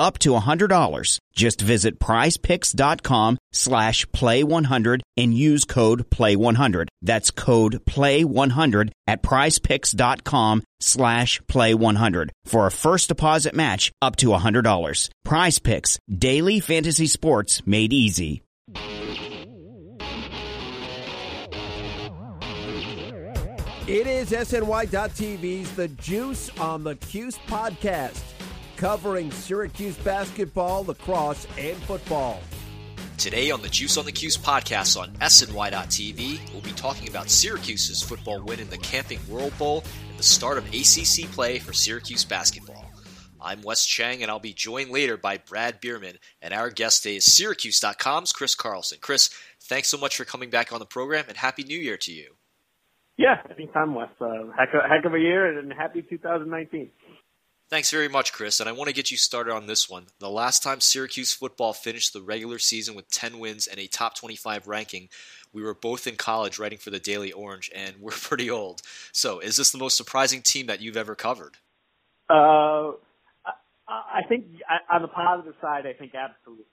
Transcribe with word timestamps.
up 0.00 0.18
to 0.20 0.30
$100. 0.30 1.18
Just 1.34 1.60
visit 1.60 2.00
prizepicks.com 2.00 3.38
slash 3.52 4.06
play100 4.06 5.00
and 5.16 5.34
use 5.34 5.64
code 5.64 6.08
play100. 6.10 6.88
That's 7.02 7.30
code 7.30 7.84
play100 7.84 8.90
at 9.06 9.22
prizepicks.com 9.22 10.62
slash 10.80 11.40
play100 11.42 12.30
for 12.46 12.66
a 12.66 12.70
first 12.72 13.08
deposit 13.08 13.54
match 13.54 13.92
up 14.00 14.16
to 14.16 14.28
$100. 14.28 15.10
Prize 15.24 15.58
Picks, 15.58 15.98
daily 16.08 16.60
fantasy 16.60 17.06
sports 17.06 17.62
made 17.66 17.92
easy. 17.92 18.42
It 23.86 24.06
is 24.06 24.30
SNY.TV's 24.30 25.72
The 25.74 25.88
Juice 25.88 26.48
on 26.60 26.84
the 26.84 26.94
Cuse 26.94 27.36
podcast, 27.48 28.22
covering 28.80 29.30
Syracuse 29.30 29.96
basketball, 29.98 30.84
lacrosse, 30.84 31.46
and 31.58 31.76
football. 31.82 32.40
Today 33.18 33.50
on 33.50 33.60
the 33.60 33.68
Juice 33.68 33.98
on 33.98 34.06
the 34.06 34.12
Cuse 34.12 34.38
podcast 34.38 34.98
on 34.98 35.10
SNY.TV, 35.16 36.52
we'll 36.52 36.62
be 36.62 36.72
talking 36.72 37.06
about 37.06 37.28
Syracuse's 37.28 38.02
football 38.02 38.40
win 38.40 38.58
in 38.58 38.70
the 38.70 38.78
Camping 38.78 39.20
World 39.28 39.52
Bowl 39.58 39.84
and 40.08 40.18
the 40.18 40.22
start 40.22 40.56
of 40.56 40.64
ACC 40.68 41.30
play 41.30 41.58
for 41.58 41.74
Syracuse 41.74 42.24
basketball. 42.24 42.90
I'm 43.38 43.60
Wes 43.60 43.84
Cheng, 43.84 44.22
and 44.22 44.30
I'll 44.30 44.38
be 44.38 44.54
joined 44.54 44.90
later 44.90 45.18
by 45.18 45.36
Brad 45.36 45.82
Bierman, 45.82 46.16
and 46.40 46.54
our 46.54 46.70
guest 46.70 47.02
today 47.02 47.16
is 47.16 47.30
Syracuse.com's 47.30 48.32
Chris 48.32 48.54
Carlson. 48.54 48.96
Chris, 49.02 49.28
thanks 49.60 49.88
so 49.88 49.98
much 49.98 50.16
for 50.16 50.24
coming 50.24 50.48
back 50.48 50.72
on 50.72 50.78
the 50.78 50.86
program, 50.86 51.26
and 51.28 51.36
Happy 51.36 51.64
New 51.64 51.78
Year 51.78 51.98
to 51.98 52.12
you. 52.12 52.32
Yeah, 53.18 53.42
anytime, 53.54 53.94
Wes. 53.94 54.08
Uh, 54.18 54.44
heck, 54.58 54.72
of, 54.72 54.80
heck 54.88 55.04
of 55.04 55.12
a 55.12 55.18
year, 55.18 55.58
and 55.58 55.70
happy 55.70 56.00
2019. 56.00 56.90
Thanks 57.70 57.92
very 57.92 58.08
much, 58.08 58.32
Chris. 58.32 58.58
And 58.58 58.68
I 58.68 58.72
want 58.72 58.88
to 58.88 58.94
get 58.94 59.12
you 59.12 59.16
started 59.16 59.52
on 59.52 59.68
this 59.68 59.88
one. 59.88 60.06
The 60.18 60.28
last 60.28 60.60
time 60.60 60.80
Syracuse 60.80 61.32
football 61.32 61.72
finished 61.72 62.12
the 62.12 62.20
regular 62.20 62.58
season 62.58 62.96
with 62.96 63.08
10 63.10 63.38
wins 63.38 63.68
and 63.68 63.78
a 63.78 63.86
top 63.86 64.16
25 64.16 64.66
ranking, 64.66 65.08
we 65.52 65.62
were 65.62 65.74
both 65.74 66.08
in 66.08 66.16
college 66.16 66.58
writing 66.58 66.78
for 66.78 66.90
the 66.90 66.98
Daily 66.98 67.30
Orange, 67.30 67.70
and 67.72 67.94
we're 68.00 68.10
pretty 68.10 68.50
old. 68.50 68.82
So, 69.12 69.38
is 69.38 69.56
this 69.56 69.70
the 69.70 69.78
most 69.78 69.96
surprising 69.96 70.42
team 70.42 70.66
that 70.66 70.80
you've 70.80 70.96
ever 70.96 71.14
covered? 71.14 71.58
Uh, 72.28 72.92
I 73.88 74.22
think 74.28 74.46
on 74.92 75.02
the 75.02 75.08
positive 75.08 75.54
side, 75.60 75.86
I 75.86 75.92
think 75.92 76.12
absolutely. 76.14 76.64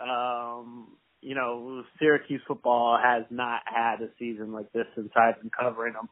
Um, 0.00 0.96
you 1.20 1.34
know, 1.34 1.84
Syracuse 1.98 2.40
football 2.46 2.98
has 3.02 3.24
not 3.30 3.62
had 3.66 4.00
a 4.00 4.08
season 4.18 4.52
like 4.52 4.72
this 4.72 4.86
since 4.96 5.10
I've 5.14 5.40
been 5.40 5.50
covering 5.50 5.92
them. 5.94 6.08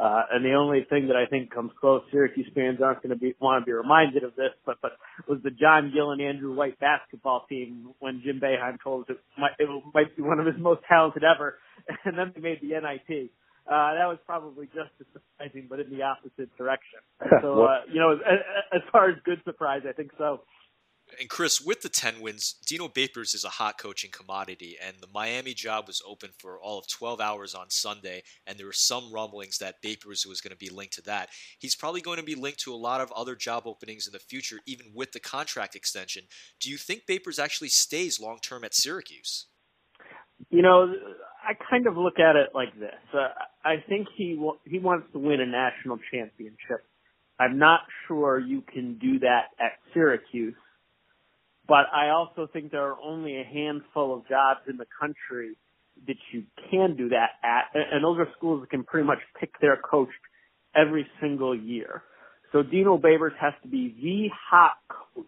Uh, 0.00 0.22
and 0.32 0.44
the 0.44 0.54
only 0.54 0.86
thing 0.88 1.08
that 1.08 1.16
I 1.16 1.26
think 1.28 1.52
comes 1.52 1.70
close, 1.78 2.02
Syracuse 2.10 2.48
fans 2.54 2.78
aren't 2.82 3.02
going 3.02 3.10
to 3.10 3.20
be 3.20 3.34
want 3.40 3.60
to 3.60 3.66
be 3.66 3.72
reminded 3.72 4.24
of 4.24 4.34
this, 4.36 4.52
but 4.64 4.78
but 4.80 4.92
was 5.28 5.38
the 5.44 5.50
John 5.50 5.92
Gillon 5.92 6.20
and 6.20 6.30
Andrew 6.30 6.54
White 6.54 6.80
basketball 6.80 7.44
team 7.46 7.92
when 8.00 8.22
Jim 8.24 8.40
Boeheim 8.40 8.78
told 8.82 9.04
us 9.04 9.16
it 9.16 9.20
might 9.38 9.52
it 9.58 9.68
might 9.92 10.16
be 10.16 10.22
one 10.22 10.40
of 10.40 10.46
his 10.46 10.56
most 10.58 10.80
talented 10.88 11.24
ever, 11.24 11.58
and 12.04 12.16
then 12.16 12.32
they 12.34 12.40
made 12.40 12.60
the 12.62 12.68
NIT. 12.68 13.30
Uh, 13.66 13.94
that 13.94 14.08
was 14.08 14.18
probably 14.26 14.66
just 14.66 14.90
as 14.98 15.06
surprising, 15.12 15.66
but 15.68 15.78
in 15.78 15.90
the 15.90 16.02
opposite 16.02 16.50
direction. 16.56 16.98
So, 17.42 17.64
uh, 17.64 17.86
you 17.92 18.00
know, 18.00 18.12
as, 18.12 18.38
as 18.74 18.82
far 18.90 19.08
as 19.08 19.16
good 19.24 19.40
surprise, 19.44 19.82
I 19.88 19.92
think 19.92 20.10
so. 20.18 20.42
And 21.18 21.28
Chris, 21.28 21.60
with 21.60 21.82
the 21.82 21.88
10 21.88 22.20
wins, 22.20 22.54
Dino 22.66 22.88
Babers 22.88 23.34
is 23.34 23.44
a 23.44 23.50
hot 23.50 23.78
coaching 23.78 24.10
commodity, 24.10 24.76
and 24.82 24.96
the 25.00 25.08
Miami 25.12 25.54
job 25.54 25.86
was 25.86 26.02
open 26.06 26.30
for 26.38 26.60
all 26.60 26.78
of 26.78 26.88
12 26.88 27.20
hours 27.20 27.54
on 27.54 27.70
Sunday, 27.70 28.22
and 28.46 28.58
there 28.58 28.66
were 28.66 28.72
some 28.72 29.12
rumblings 29.12 29.58
that 29.58 29.82
Babers 29.82 30.26
was 30.26 30.40
going 30.40 30.52
to 30.52 30.56
be 30.56 30.70
linked 30.70 30.94
to 30.94 31.02
that. 31.02 31.28
He's 31.58 31.76
probably 31.76 32.00
going 32.00 32.18
to 32.18 32.24
be 32.24 32.34
linked 32.34 32.60
to 32.60 32.72
a 32.72 32.76
lot 32.76 33.00
of 33.00 33.12
other 33.12 33.34
job 33.34 33.64
openings 33.66 34.06
in 34.06 34.12
the 34.12 34.18
future, 34.18 34.60
even 34.66 34.86
with 34.94 35.12
the 35.12 35.20
contract 35.20 35.74
extension. 35.74 36.24
Do 36.60 36.70
you 36.70 36.76
think 36.76 37.02
Babers 37.08 37.42
actually 37.42 37.68
stays 37.68 38.20
long 38.20 38.38
term 38.40 38.64
at 38.64 38.74
Syracuse? 38.74 39.46
You 40.50 40.62
know, 40.62 40.92
I 41.42 41.54
kind 41.70 41.86
of 41.86 41.96
look 41.96 42.18
at 42.18 42.36
it 42.36 42.50
like 42.54 42.78
this. 42.78 42.94
Uh, 43.14 43.28
I 43.64 43.76
think 43.88 44.08
he 44.16 44.38
he 44.64 44.78
wants 44.78 45.06
to 45.12 45.18
win 45.18 45.40
a 45.40 45.46
national 45.46 45.98
championship. 46.12 46.84
I'm 47.38 47.58
not 47.58 47.80
sure 48.06 48.38
you 48.38 48.62
can 48.62 48.98
do 48.98 49.18
that 49.20 49.46
at 49.58 49.72
Syracuse 49.92 50.54
but 51.72 51.86
I 51.90 52.10
also 52.10 52.46
think 52.52 52.70
there 52.70 52.82
are 52.82 53.00
only 53.02 53.40
a 53.40 53.44
handful 53.44 54.14
of 54.14 54.28
jobs 54.28 54.60
in 54.68 54.76
the 54.76 54.84
country 55.00 55.56
that 56.06 56.16
you 56.30 56.42
can 56.70 56.96
do 56.98 57.08
that 57.08 57.30
at, 57.42 57.70
and 57.74 58.04
those 58.04 58.18
are 58.18 58.28
schools 58.36 58.60
that 58.60 58.68
can 58.68 58.84
pretty 58.84 59.06
much 59.06 59.20
pick 59.40 59.58
their 59.58 59.78
coach 59.78 60.10
every 60.76 61.06
single 61.18 61.58
year. 61.58 62.02
So 62.52 62.62
Dino 62.62 62.98
Babers 62.98 63.34
has 63.40 63.54
to 63.62 63.68
be 63.68 63.96
the 64.02 64.28
hot 64.50 64.72
coach 64.86 65.24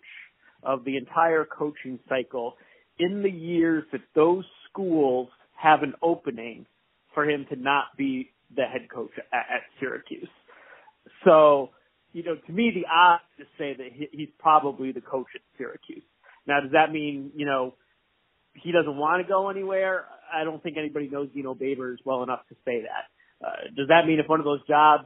of 0.62 0.84
the 0.84 0.99
entire 0.99 1.47
coaching 1.47 1.99
cycle 2.10 2.56
in 2.99 3.22
the 3.22 3.31
years 3.31 3.84
that 3.93 4.03
those 4.15 4.44
schools 4.69 5.31
have 5.56 5.83
an 5.83 5.94
opening 6.03 6.66
for 7.15 7.25
him 7.25 7.47
to 7.49 7.56
not 7.56 7.84
be 7.97 8.28
the 8.54 8.65
head 8.65 8.91
coach 8.94 9.12
at, 9.33 9.38
at 9.38 9.62
Syracuse. 9.81 10.28
So, 11.25 11.71
you 12.12 12.22
know, 12.22 12.37
to 12.37 12.53
me, 12.53 12.71
the 12.75 12.84
odds 12.94 13.22
to 13.38 13.44
say 13.56 13.75
that 13.78 13.93
he, 13.94 14.09
he's 14.12 14.28
probably 14.38 14.93
the 14.93 15.00
coach 15.00 15.28
at 15.34 15.41
Syracuse. 15.56 16.03
Now, 16.47 16.60
does 16.60 16.72
that 16.72 16.93
mean, 16.93 17.32
you 17.34 17.47
know, 17.47 17.75
he 18.55 18.72
doesn't 18.72 18.97
want 18.97 19.25
to 19.25 19.28
go 19.28 19.49
anywhere? 19.49 20.06
I 20.32 20.44
don't 20.44 20.62
think 20.62 20.77
anybody 20.77 21.09
knows 21.09 21.28
Dino 21.34 21.55
Babers 21.55 21.97
well 22.05 22.22
enough 22.22 22.41
to 22.49 22.55
say 22.65 22.82
that. 22.82 23.47
Uh, 23.47 23.75
does 23.77 23.88
that 23.88 24.06
mean 24.06 24.21
if 24.21 24.28
one 24.28 24.41
of 24.41 24.44
those 24.44 24.66
jobs 24.66 25.04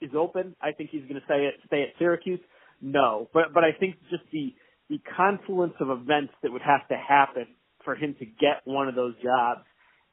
is 0.00 0.10
open, 0.16 0.54
I 0.60 0.72
think 0.72 0.90
he's 0.90 1.02
going 1.02 1.14
to 1.14 1.24
stay 1.24 1.46
at, 1.46 1.54
stay 1.66 1.82
at 1.82 1.88
Syracuse? 1.98 2.40
No, 2.80 3.28
but, 3.32 3.52
but 3.52 3.64
I 3.64 3.72
think 3.78 3.96
just 4.10 4.22
the, 4.32 4.54
the 4.88 5.00
confluence 5.16 5.74
of 5.80 5.90
events 5.90 6.32
that 6.42 6.52
would 6.52 6.62
have 6.62 6.86
to 6.88 6.96
happen 6.96 7.46
for 7.84 7.94
him 7.94 8.14
to 8.18 8.26
get 8.26 8.62
one 8.64 8.88
of 8.88 8.94
those 8.94 9.14
jobs 9.22 9.60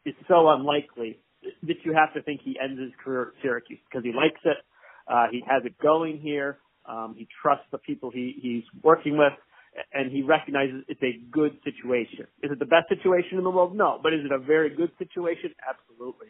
is 0.05 0.15
so 0.27 0.49
unlikely 0.49 1.19
that 1.63 1.75
you 1.83 1.93
have 1.93 2.13
to 2.13 2.21
think 2.21 2.41
he 2.43 2.57
ends 2.61 2.79
his 2.79 2.91
career 3.03 3.33
at 3.35 3.41
Syracuse 3.41 3.79
because 3.89 4.03
he 4.03 4.11
likes 4.13 4.39
it. 4.43 4.57
Uh, 5.07 5.27
he 5.31 5.43
has 5.47 5.63
it 5.65 5.77
going 5.77 6.19
here. 6.19 6.59
Um, 6.85 7.15
he 7.17 7.27
trusts 7.41 7.65
the 7.71 7.77
people 7.77 8.11
he, 8.11 8.35
he's 8.41 8.63
working 8.83 9.17
with 9.17 9.33
and 9.93 10.11
he 10.11 10.21
recognizes 10.21 10.83
it's 10.87 11.01
a 11.03 11.19
good 11.31 11.57
situation. 11.63 12.27
Is 12.43 12.51
it 12.51 12.59
the 12.59 12.65
best 12.65 12.89
situation 12.89 13.37
in 13.37 13.43
the 13.43 13.49
world? 13.49 13.75
No. 13.75 13.99
But 14.01 14.13
is 14.13 14.21
it 14.25 14.31
a 14.31 14.39
very 14.39 14.75
good 14.75 14.91
situation? 14.97 15.53
Absolutely. 15.67 16.27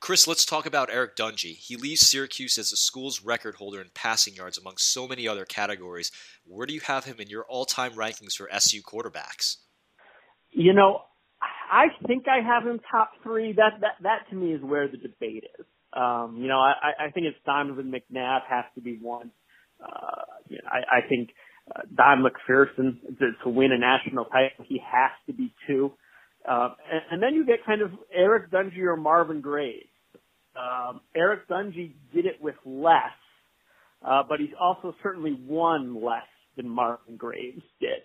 Chris, 0.00 0.28
let's 0.28 0.44
talk 0.44 0.66
about 0.66 0.90
Eric 0.92 1.16
Dungey. 1.16 1.56
He 1.56 1.76
leaves 1.76 2.06
Syracuse 2.06 2.58
as 2.58 2.70
the 2.70 2.76
school's 2.76 3.22
record 3.22 3.56
holder 3.56 3.80
in 3.80 3.88
passing 3.94 4.34
yards 4.34 4.58
among 4.58 4.76
so 4.76 5.08
many 5.08 5.26
other 5.26 5.44
categories. 5.44 6.12
Where 6.44 6.66
do 6.66 6.74
you 6.74 6.80
have 6.80 7.04
him 7.04 7.16
in 7.18 7.28
your 7.28 7.44
all 7.44 7.64
time 7.64 7.92
rankings 7.92 8.34
for 8.34 8.52
SU 8.52 8.82
quarterbacks? 8.82 9.56
You 10.50 10.74
know, 10.74 11.00
I 11.42 11.86
think 12.06 12.26
I 12.28 12.46
have 12.46 12.64
him 12.64 12.80
top 12.90 13.12
three. 13.22 13.52
That 13.52 13.80
that 13.80 14.02
that 14.02 14.30
to 14.30 14.36
me 14.36 14.52
is 14.52 14.62
where 14.62 14.86
the 14.86 14.96
debate 14.96 15.44
is. 15.58 15.66
Um, 15.92 16.36
you 16.38 16.46
know, 16.46 16.60
I, 16.60 17.06
I 17.06 17.10
think 17.10 17.26
it's 17.26 17.38
Donovan 17.46 17.90
McNabb 17.90 18.40
has 18.48 18.66
to 18.74 18.80
be 18.80 18.98
one. 19.00 19.30
Uh, 19.82 20.22
you 20.48 20.58
know, 20.58 20.68
I, 20.70 20.98
I 20.98 21.08
think 21.08 21.30
uh, 21.74 21.80
Don 21.94 22.24
McPherson 22.24 23.00
to, 23.18 23.32
to 23.42 23.48
win 23.48 23.72
a 23.72 23.78
national 23.78 24.26
title. 24.26 24.64
He 24.66 24.78
has 24.78 25.10
to 25.26 25.32
be 25.32 25.52
two. 25.66 25.92
Uh, 26.48 26.70
and, 26.90 27.02
and 27.10 27.22
then 27.22 27.34
you 27.34 27.44
get 27.44 27.64
kind 27.66 27.82
of 27.82 27.90
Eric 28.14 28.50
Dungey 28.50 28.84
or 28.84 28.96
Marvin 28.96 29.40
Graves. 29.40 29.86
Um, 30.56 31.00
Eric 31.14 31.48
Dungey 31.48 31.92
did 32.14 32.24
it 32.24 32.40
with 32.40 32.54
less, 32.64 33.12
uh, 34.06 34.22
but 34.28 34.40
he's 34.40 34.54
also 34.60 34.94
certainly 35.02 35.36
won 35.46 36.02
less 36.02 36.22
than 36.56 36.68
Marvin 36.68 37.16
Graves 37.16 37.62
did. 37.80 38.02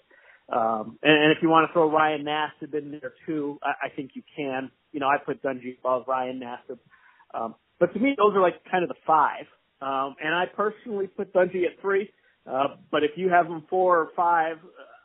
Um, 0.51 0.97
and, 1.01 1.23
and 1.23 1.31
if 1.31 1.37
you 1.41 1.49
want 1.49 1.69
to 1.69 1.73
throw 1.73 1.89
Ryan 1.89 2.25
Nassib 2.25 2.73
in 2.73 2.91
there 2.91 3.13
too, 3.25 3.57
I, 3.63 3.87
I 3.87 3.89
think 3.95 4.11
you 4.15 4.23
can. 4.35 4.69
You 4.91 4.99
know, 4.99 5.07
I 5.07 5.17
put 5.23 5.41
Dungey 5.41 5.77
above 5.79 6.05
Ryan 6.07 6.41
Nassib. 6.41 6.79
Um, 7.33 7.55
but 7.79 7.93
to 7.93 7.99
me, 7.99 8.15
those 8.17 8.35
are 8.35 8.41
like 8.41 8.55
kind 8.69 8.83
of 8.83 8.89
the 8.89 8.95
five. 9.07 9.45
Um, 9.81 10.15
and 10.21 10.35
I 10.35 10.45
personally 10.53 11.07
put 11.07 11.33
Dungey 11.33 11.65
at 11.65 11.79
three. 11.81 12.09
Uh, 12.49 12.75
but 12.89 13.03
if 13.03 13.11
you 13.15 13.29
have 13.29 13.47
them 13.47 13.63
four 13.69 13.99
or 13.99 14.09
five, 14.15 14.57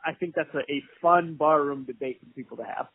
I 0.05 0.13
think 0.13 0.35
that's 0.35 0.53
a, 0.53 0.59
a 0.71 0.81
fun 1.01 1.35
barroom 1.35 1.83
debate 1.85 2.19
for 2.19 2.33
people 2.33 2.57
to 2.57 2.63
have. 2.63 2.87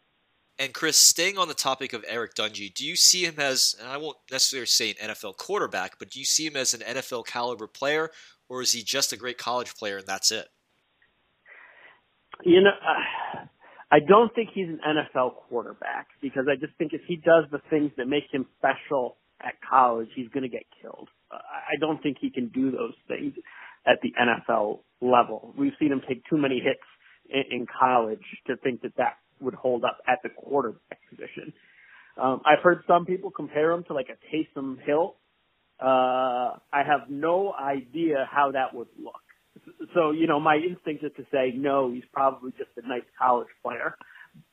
And 0.59 0.73
Chris, 0.73 0.97
staying 0.97 1.39
on 1.39 1.49
the 1.49 1.55
topic 1.55 1.93
of 1.93 2.05
Eric 2.07 2.35
Dungey, 2.35 2.73
do 2.73 2.87
you 2.87 2.95
see 2.95 3.25
him 3.25 3.35
as, 3.39 3.75
and 3.81 3.89
I 3.89 3.97
won't 3.97 4.19
necessarily 4.31 4.67
say 4.67 4.91
an 4.91 5.11
NFL 5.11 5.37
quarterback, 5.37 5.99
but 5.99 6.11
do 6.11 6.19
you 6.19 6.25
see 6.25 6.47
him 6.47 6.57
as 6.57 6.75
an 6.75 6.81
NFL 6.81 7.27
caliber 7.27 7.67
player, 7.67 8.11
or 8.49 8.63
is 8.63 8.73
he 8.73 8.83
just 8.83 9.13
a 9.13 9.17
great 9.17 9.39
college 9.39 9.75
player 9.75 9.99
and 9.99 10.07
that's 10.07 10.31
it? 10.31 10.49
You 12.45 12.61
know, 12.63 12.71
uh, 12.71 13.47
I 13.91 14.01
don't 14.01 14.35
think 14.35 14.51
he's 14.55 14.69
an 14.69 14.81
NFL 14.87 15.35
quarterback 15.49 16.09
because 16.21 16.45
I 16.51 16.57
just 16.57 16.75
think 16.77 16.93
if 16.93 17.03
he 17.07 17.17
does 17.17 17.45
the 17.51 17.61
things 17.71 17.91
that 17.97 18.07
make 18.07 18.25
him 18.31 18.47
special 18.59 19.17
at 19.41 19.55
college, 19.69 20.09
he's 20.15 20.29
going 20.29 20.43
to 20.43 20.49
get 20.49 20.65
killed. 20.81 21.09
Uh, 21.31 21.37
I 21.37 21.79
don't 21.81 22.03
think 22.03 22.19
he 22.21 22.31
can 22.31 22.49
do 22.49 22.71
those 22.71 22.95
things 23.09 23.35
at 23.87 23.99
the 24.03 24.13
NFL 24.21 24.81
level. 25.01 25.55
We've 25.57 25.73
seen 25.79 25.93
him 25.93 26.03
take 26.07 26.23
too 26.29 26.37
many 26.37 26.61
hits 26.61 26.81
in, 27.29 27.61
in 27.61 27.67
college 27.67 28.25
to 28.47 28.57
think 28.57 28.83
that 28.83 28.97
that 28.97 29.17
would 29.41 29.55
hold 29.55 29.85
up 29.85 29.99
at 30.07 30.19
the 30.23 30.29
quarterback 30.29 31.01
position. 31.11 31.53
Um, 32.21 32.43
I've 32.45 32.63
heard 32.63 32.83
some 32.87 33.07
people 33.07 33.31
compare 33.31 33.73
him 33.73 33.85
to 33.85 33.95
like 33.95 34.09
a 34.09 34.35
Taysom 34.35 34.79
Hill. 34.85 35.17
Uh, 35.81 36.59
I 36.73 36.83
have 36.87 37.09
no 37.09 37.53
idea 37.53 38.29
how 38.31 38.53
that 38.53 38.75
would 38.75 38.89
look. 39.03 39.15
So, 39.95 40.13
you 40.13 40.27
know, 40.27 40.41
my 40.41 40.57
instinct 40.57 41.05
is 41.05 41.13
to 41.17 41.25
say 41.33 41.53
no, 41.55 41.93
he's 41.93 42.05
probably 42.13 42.53
just 42.53 42.71
a 42.77 42.89
nice 42.89 43.03
college 43.19 43.49
player. 43.63 43.97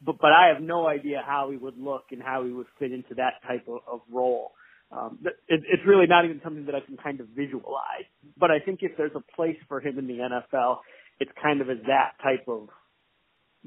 But, 0.02 0.18
but 0.20 0.31
I 0.31 0.52
have 0.54 0.62
no 0.62 0.88
idea 0.88 1.22
how 1.26 1.52
he 1.52 1.58
would 1.58 1.78
look 1.78 2.06
and 2.12 2.22
how 2.22 2.44
he 2.44 2.52
would 2.52 2.68
fit 2.80 2.92
into 2.92 3.16
that 3.16 3.34
type 3.48 3.66
of, 3.68 3.80
of 3.92 4.02
role. 4.12 4.52
Um, 4.91 5.19
it, 5.24 5.36
it's 5.47 5.86
really 5.86 6.07
not 6.07 6.25
even 6.25 6.41
something 6.44 6.65
that 6.65 6.75
I 6.75 6.80
can 6.80 6.97
kind 6.97 7.19
of 7.19 7.27
visualize. 7.27 8.06
But 8.38 8.51
I 8.51 8.59
think 8.59 8.80
if 8.81 8.97
there's 8.97 9.15
a 9.15 9.36
place 9.36 9.57
for 9.68 9.80
him 9.80 10.00
in 10.00 10.07
the 10.07 10.18
NFL, 10.18 10.80
it's 11.19 11.31
kind 11.41 11.62
of 11.62 11.69
as 11.69 11.77
that 11.88 12.13
type 12.24 12.47
of 12.47 12.69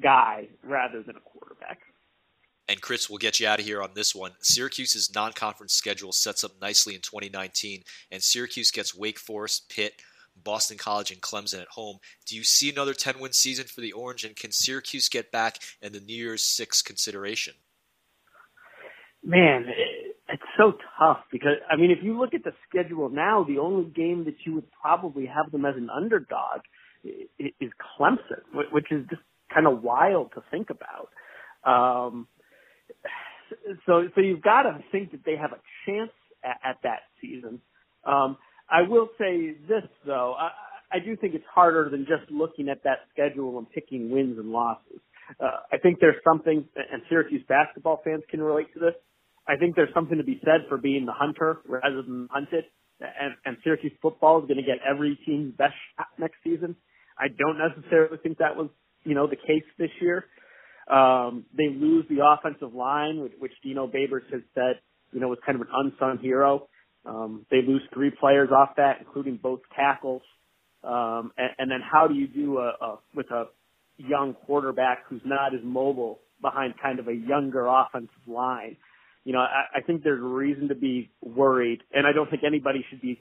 guy 0.03 0.49
rather 0.65 1.03
than 1.03 1.17
a 1.17 1.21
quarterback. 1.21 1.79
And 2.69 2.81
Chris, 2.81 3.11
we'll 3.11 3.19
get 3.19 3.41
you 3.41 3.47
out 3.47 3.61
of 3.61 3.67
here 3.67 3.83
on 3.83 3.91
this 3.95 4.15
one. 4.15 4.33
Syracuse's 4.41 5.15
non-conference 5.15 5.75
schedule 5.75 6.13
sets 6.13 6.45
up 6.45 6.53
nicely 6.61 6.95
in 6.95 7.01
2019, 7.01 7.83
and 8.11 8.23
Syracuse 8.23 8.71
gets 8.71 8.95
Wake 8.95 9.19
Forest, 9.19 9.69
Pitt, 9.69 10.01
Boston 10.43 10.79
College, 10.79 11.11
and 11.11 11.21
Clemson 11.21 11.61
at 11.61 11.69
home. 11.69 11.99
Do 12.25 12.37
you 12.37 12.45
see 12.45 12.71
another 12.71 12.95
10-win 12.95 13.33
season 13.33 13.67
for 13.67 13.81
the 13.81 13.93
Orange, 13.93 14.25
and 14.25 14.37
can 14.37 14.53
Syracuse 14.53 15.09
get 15.09 15.31
back 15.31 15.59
in 15.83 15.93
the 15.93 16.01
New 16.01 16.17
Year's 16.17 16.45
Six 16.45 16.83
consideration? 16.83 17.55
Man, 19.25 19.67
tough 21.03 21.19
because 21.31 21.57
I 21.71 21.77
mean, 21.77 21.91
if 21.91 21.99
you 22.03 22.19
look 22.19 22.35
at 22.35 22.45
the 22.45 22.53
schedule 22.69 23.09
now, 23.09 23.45
the 23.45 23.59
only 23.59 23.91
game 23.91 24.25
that 24.25 24.35
you 24.45 24.55
would 24.55 24.71
probably 24.81 25.27
have 25.27 25.51
them 25.53 25.65
as 25.65 25.75
an 25.77 25.89
underdog 25.91 26.61
is 27.05 27.71
Clemson, 27.99 28.43
which 28.71 28.87
is 28.91 29.05
just 29.11 29.23
kind 29.53 29.67
of 29.67 29.83
wild 29.83 30.33
to 30.35 30.43
think 30.51 30.69
about. 30.71 31.09
Um, 31.65 32.29
so, 33.87 34.09
so 34.15 34.21
you've 34.21 34.43
got 34.43 34.63
to 34.63 34.79
think 34.91 35.13
that 35.13 35.25
they 35.25 35.37
have 35.37 35.53
a 35.53 35.61
chance 35.87 36.11
at, 36.45 36.59
at 36.65 36.77
that 36.85 37.01
season. 37.21 37.61
Um, 38.05 38.37
I 38.71 38.83
will 38.83 39.09
say 39.19 39.55
this 39.69 39.85
though, 40.07 40.35
I, 40.39 40.51
I 40.97 40.99
do 41.05 41.17
think 41.17 41.35
it's 41.35 41.45
harder 41.53 41.89
than 41.91 42.07
just 42.07 42.31
looking 42.31 42.69
at 42.69 42.85
that 42.85 42.99
schedule 43.13 43.59
and 43.59 43.71
picking 43.71 44.11
wins 44.11 44.39
and 44.39 44.51
losses. 44.51 45.01
Uh, 45.41 45.61
I 45.73 45.79
think 45.79 45.99
there's 46.01 46.23
something, 46.25 46.65
and 46.77 47.03
Syracuse 47.09 47.43
basketball 47.49 48.01
fans 48.05 48.23
can 48.31 48.41
relate 48.43 48.73
to 48.75 48.81
this. 48.81 48.95
I 49.49 49.57
think 49.57 49.77
there's 49.77 49.93
something 49.95 50.19
to 50.19 50.25
be 50.25 50.41
said 50.45 50.67
for 50.69 50.79
being 50.79 51.07
the 51.07 51.13
hunter 51.13 51.59
rather 51.67 52.03
than 52.03 52.29
hunted. 52.31 52.65
And, 53.01 53.35
and 53.45 53.57
Syracuse 53.65 53.93
football 54.01 54.41
is 54.41 54.47
going 54.47 54.59
to 54.59 54.63
get 54.63 54.79
every 54.89 55.19
team's 55.27 55.55
best 55.57 55.75
shot 55.97 56.07
next 56.19 56.37
season. 56.45 56.77
I 57.19 57.27
don't 57.29 57.59
necessarily 57.59 58.19
think 58.23 58.39
that 58.39 58.57
was, 58.57 58.69
you 59.05 59.15
know, 59.15 59.27
the 59.27 59.37
case 59.37 59.65
this 59.79 59.91
year. 60.01 60.27
Um, 60.91 61.45
they 61.57 61.69
lose 61.69 62.05
the 62.09 62.25
offensive 62.25 62.75
line, 62.75 63.21
which, 63.21 63.33
which 63.39 63.53
Dino 63.63 63.87
Babers 63.87 64.31
has 64.33 64.43
said, 64.55 64.81
you 65.13 65.21
know, 65.21 65.29
was 65.29 65.39
kind 65.45 65.57
of 65.57 65.63
an 65.63 65.69
unsung 65.73 66.19
hero. 66.19 66.69
Um, 67.05 67.47
they 67.51 67.63
lose 67.67 67.83
three 67.93 68.11
players 68.11 68.51
off 68.57 68.71
that, 68.77 68.99
including 69.01 69.39
both 69.43 69.61
tackles. 69.75 70.23
Um, 70.85 71.33
and, 71.37 71.51
and 71.59 71.71
then 71.71 71.81
how 71.81 72.07
do 72.07 72.15
you 72.15 72.27
do 72.27 72.59
a, 72.59 72.73
a 72.81 72.99
with 73.15 73.31
a 73.31 73.45
young 73.97 74.35
quarterback 74.47 75.05
who's 75.09 75.23
not 75.25 75.55
as 75.55 75.61
mobile 75.63 76.21
behind 76.41 76.75
kind 76.81 76.99
of 76.99 77.09
a 77.09 77.15
younger 77.15 77.67
offensive 77.67 78.27
line? 78.27 78.77
You 79.25 79.33
know, 79.33 79.41
I, 79.41 79.79
I 79.79 79.81
think 79.83 80.03
there's 80.03 80.21
reason 80.21 80.69
to 80.69 80.75
be 80.75 81.11
worried, 81.23 81.81
and 81.93 82.07
I 82.07 82.13
don't 82.13 82.29
think 82.29 82.43
anybody 82.45 82.85
should 82.91 83.01
be 83.01 83.21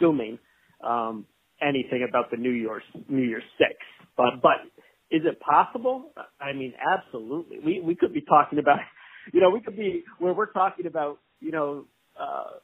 assuming 0.00 0.38
um, 0.82 1.26
anything 1.60 2.06
about 2.08 2.30
the 2.30 2.36
New 2.36 2.50
Year's 2.50 2.82
New 3.08 3.22
Year's 3.22 3.44
Six. 3.58 3.74
But 4.16 4.42
but 4.42 4.66
is 5.10 5.22
it 5.24 5.40
possible? 5.40 6.10
I 6.40 6.52
mean, 6.52 6.74
absolutely. 6.96 7.58
We 7.64 7.80
we 7.80 7.94
could 7.94 8.12
be 8.12 8.22
talking 8.22 8.58
about, 8.58 8.78
you 9.32 9.40
know, 9.40 9.50
we 9.50 9.60
could 9.60 9.76
be 9.76 10.04
where 10.18 10.32
we're 10.32 10.52
talking 10.52 10.86
about, 10.86 11.18
you 11.40 11.52
know, 11.52 11.84
uh, 12.18 12.58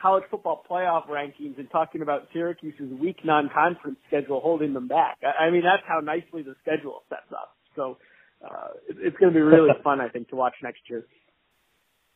college 0.00 0.24
football 0.30 0.64
playoff 0.68 1.08
rankings 1.08 1.58
and 1.58 1.70
talking 1.70 2.02
about 2.02 2.22
Syracuse's 2.32 2.92
weak 3.00 3.24
non-conference 3.24 3.98
schedule 4.08 4.40
holding 4.40 4.74
them 4.74 4.88
back. 4.88 5.18
I, 5.22 5.44
I 5.46 5.50
mean, 5.50 5.62
that's 5.62 5.82
how 5.86 6.00
nicely 6.00 6.42
the 6.42 6.54
schedule 6.60 7.02
sets 7.08 7.30
up. 7.32 7.56
So 7.76 7.98
uh, 8.44 8.68
it, 8.88 8.96
it's 9.00 9.16
going 9.18 9.32
to 9.32 9.36
be 9.36 9.42
really 9.42 9.70
fun, 9.84 10.00
I 10.00 10.08
think, 10.08 10.28
to 10.30 10.36
watch 10.36 10.54
next 10.62 10.80
year. 10.90 11.04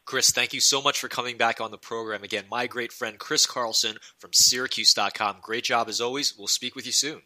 Chris, 0.06 0.30
thank 0.30 0.54
you 0.54 0.60
so 0.60 0.80
much 0.80 1.00
for 1.00 1.08
coming 1.08 1.36
back 1.36 1.60
on 1.60 1.72
the 1.72 1.78
program 1.78 2.22
again. 2.22 2.44
My 2.48 2.68
great 2.68 2.92
friend 2.92 3.18
Chris 3.18 3.44
Carlson 3.44 3.96
from 4.18 4.32
Syracuse.com. 4.32 5.38
Great 5.42 5.64
job 5.64 5.88
as 5.88 6.00
always. 6.00 6.38
We'll 6.38 6.46
speak 6.46 6.76
with 6.76 6.86
you 6.86 6.92
soon. 6.92 7.22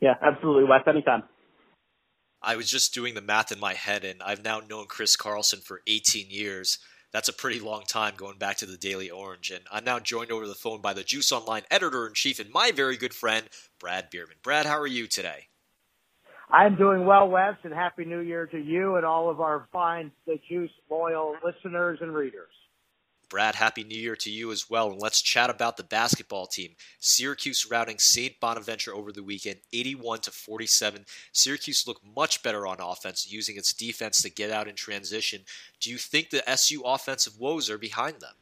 Yeah, 0.00 0.14
absolutely, 0.20 0.64
Wes. 0.64 0.82
Anytime. 0.88 1.22
I 2.42 2.56
was 2.56 2.68
just 2.68 2.92
doing 2.92 3.14
the 3.14 3.20
math 3.20 3.52
in 3.52 3.60
my 3.60 3.74
head, 3.74 4.04
and 4.04 4.22
I've 4.22 4.42
now 4.42 4.60
known 4.60 4.86
Chris 4.86 5.14
Carlson 5.14 5.60
for 5.60 5.82
18 5.86 6.30
years. 6.30 6.78
That's 7.12 7.28
a 7.28 7.32
pretty 7.32 7.60
long 7.60 7.84
time 7.86 8.14
going 8.16 8.38
back 8.38 8.56
to 8.58 8.66
the 8.66 8.76
Daily 8.76 9.10
Orange. 9.10 9.50
And 9.50 9.64
I'm 9.70 9.84
now 9.84 10.00
joined 10.00 10.32
over 10.32 10.48
the 10.48 10.54
phone 10.54 10.80
by 10.80 10.94
the 10.94 11.04
Juice 11.04 11.30
Online 11.30 11.62
editor 11.70 12.08
in 12.08 12.14
chief 12.14 12.40
and 12.40 12.50
my 12.50 12.72
very 12.72 12.96
good 12.96 13.14
friend, 13.14 13.46
Brad 13.78 14.10
Bierman. 14.10 14.36
Brad, 14.42 14.66
how 14.66 14.78
are 14.78 14.86
you 14.86 15.06
today? 15.06 15.48
I'm 16.52 16.76
doing 16.76 17.06
well, 17.06 17.28
Wes, 17.28 17.54
and 17.62 17.72
Happy 17.72 18.04
New 18.04 18.20
Year 18.20 18.46
to 18.46 18.58
you 18.58 18.96
and 18.96 19.06
all 19.06 19.30
of 19.30 19.40
our 19.40 19.68
fine 19.72 20.10
The 20.26 20.38
Juice 20.48 20.70
loyal 20.90 21.36
listeners 21.44 21.98
and 22.00 22.14
readers. 22.14 22.50
Brad, 23.28 23.54
Happy 23.54 23.84
New 23.84 23.96
Year 23.96 24.16
to 24.16 24.30
you 24.30 24.50
as 24.50 24.68
well. 24.68 24.90
And 24.90 25.00
let's 25.00 25.22
chat 25.22 25.50
about 25.50 25.76
the 25.76 25.84
basketball 25.84 26.48
team. 26.48 26.70
Syracuse 26.98 27.70
routing 27.70 28.00
St. 28.00 28.40
Bonaventure 28.40 28.92
over 28.92 29.12
the 29.12 29.22
weekend, 29.22 29.60
81 29.72 30.18
to 30.22 30.32
47. 30.32 31.04
Syracuse 31.30 31.86
looked 31.86 32.04
much 32.04 32.42
better 32.42 32.66
on 32.66 32.78
offense, 32.80 33.30
using 33.30 33.56
its 33.56 33.72
defense 33.72 34.20
to 34.22 34.30
get 34.30 34.50
out 34.50 34.66
in 34.66 34.74
transition. 34.74 35.42
Do 35.80 35.90
you 35.90 35.98
think 35.98 36.30
the 36.30 36.48
SU 36.50 36.82
offensive 36.84 37.38
woes 37.38 37.70
are 37.70 37.78
behind 37.78 38.20
them? 38.20 38.34